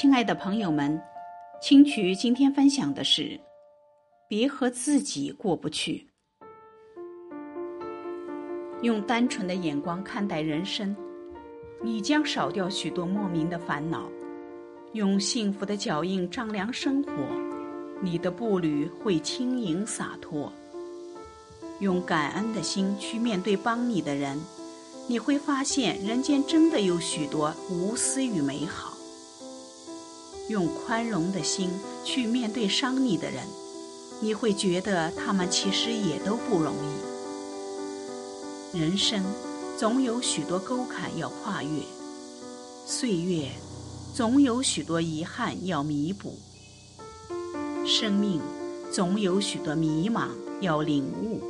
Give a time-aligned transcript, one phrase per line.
[0.00, 0.96] 亲爱的朋友们，
[1.60, 3.36] 青曲今天分享的是：
[4.28, 6.06] 别和自己过不去。
[8.82, 10.96] 用单纯的眼光看待人生，
[11.82, 14.08] 你将少掉许多莫名的烦恼；
[14.92, 17.10] 用幸福的脚印丈量生活，
[18.00, 20.48] 你的步履会轻盈洒脱；
[21.80, 24.38] 用感恩的心去面对帮你的人，
[25.08, 28.96] 你会发现人间真的有许多无私与美好。
[30.48, 31.70] 用宽容的心
[32.04, 33.46] 去面对伤你的人，
[34.20, 36.72] 你会觉得他们其实也都不容
[38.72, 38.78] 易。
[38.78, 39.22] 人生
[39.76, 41.82] 总有许多沟坎要跨越，
[42.86, 43.48] 岁月
[44.14, 46.38] 总有许多遗憾要弥补，
[47.86, 48.40] 生命
[48.90, 50.28] 总有许多迷茫
[50.60, 51.40] 要领悟。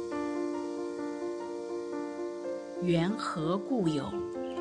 [2.83, 4.05] 缘何故有？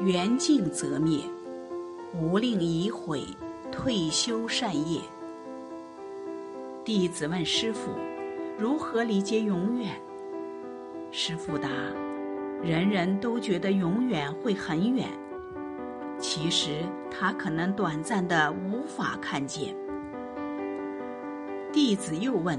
[0.03, 1.21] 缘尽则灭，
[2.19, 3.23] 无令已毁。
[3.77, 4.99] 退休善业。
[6.83, 7.91] 弟子问师傅
[8.57, 9.91] ：“如何理解永远？”
[11.13, 11.69] 师傅答
[12.63, 15.07] ：“人人都觉得永远会很远，
[16.17, 19.75] 其实它可能短暂的无法看见。”
[21.71, 22.57] 弟子又问：“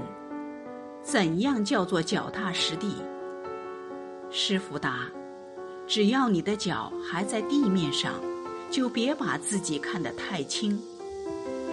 [1.03, 2.95] 怎样叫做脚踏实地？”
[4.31, 5.01] 师傅答
[5.85, 8.13] ：“只要你的脚还在地面上，
[8.71, 10.81] 就别把自己看得太轻。”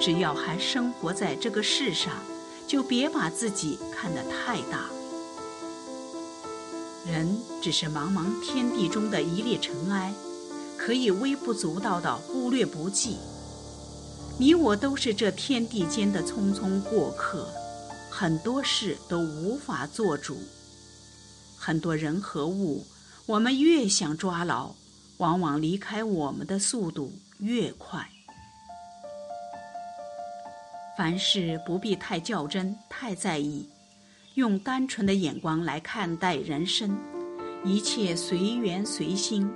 [0.00, 2.12] 只要还生活在这个世上，
[2.66, 4.90] 就别把自己看得太大。
[7.06, 10.12] 人只是茫茫天地中的一粒尘埃，
[10.76, 13.16] 可以微不足道的忽略不计。
[14.38, 17.48] 你我都是这天地间的匆匆过客，
[18.10, 20.36] 很多事都无法做主。
[21.56, 22.84] 很多人和物，
[23.24, 24.74] 我们越想抓牢，
[25.16, 28.10] 往往离开我们的速度越快。
[30.96, 33.68] 凡事不必太较真、太在意，
[34.36, 36.96] 用单纯的眼光来看待人生，
[37.64, 39.46] 一切随缘随心，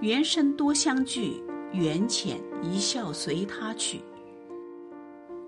[0.00, 1.40] 缘深多相聚，
[1.72, 4.00] 缘浅一笑随他去。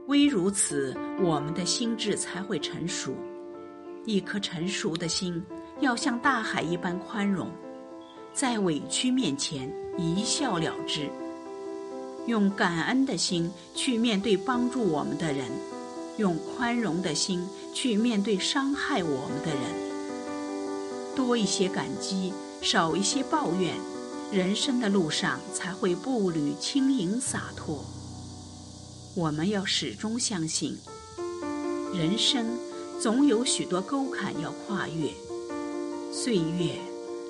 [0.06, 3.12] 唯如此，我们的心智才会成熟。
[4.04, 5.42] 一颗成熟的心，
[5.80, 7.50] 要像大海一般宽容，
[8.32, 11.10] 在委屈面前一笑了之。
[12.26, 15.48] 用感恩的心去面对帮助我们的人，
[16.16, 19.86] 用宽容的心去面对伤害我们的人。
[21.14, 23.74] 多一些感激，少一些抱怨，
[24.32, 27.84] 人生的路上才会步履轻盈洒脱。
[29.14, 30.76] 我们要始终相信，
[31.94, 32.44] 人生
[33.00, 35.10] 总有许多沟坎要跨越，
[36.12, 36.74] 岁月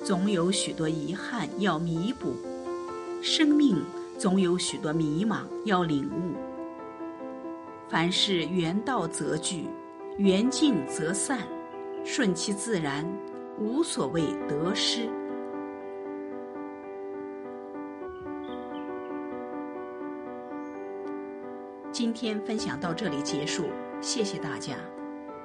[0.03, 2.35] 总有许多遗憾要弥补，
[3.21, 3.77] 生命。
[4.17, 6.35] 总有许多迷茫要领悟。
[7.87, 9.67] 凡事缘到则聚，
[10.17, 11.39] 缘尽则散，
[12.03, 13.05] 顺其自然，
[13.59, 15.07] 无所谓得失。
[21.91, 23.65] 今天分享到这里结束，
[24.01, 24.75] 谢谢大家。